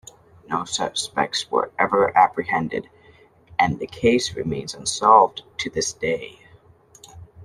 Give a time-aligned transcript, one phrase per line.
[0.49, 2.89] No suspects were ever apprehended,
[3.59, 6.39] and the case remains unsolved to this day.